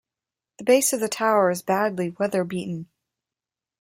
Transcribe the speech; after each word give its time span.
The 0.57 0.63
base 0.63 0.93
of 0.93 0.99
the 0.99 1.07
tower 1.07 1.51
is 1.51 1.61
badly 1.61 2.09
weather-beaten. 2.09 2.87